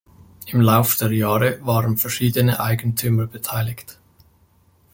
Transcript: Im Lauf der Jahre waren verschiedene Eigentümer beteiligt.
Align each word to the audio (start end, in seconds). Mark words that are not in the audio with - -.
Im 0.47 0.61
Lauf 0.61 0.95
der 0.95 1.11
Jahre 1.11 1.63
waren 1.63 1.95
verschiedene 1.95 2.59
Eigentümer 2.59 3.27
beteiligt. 3.27 3.99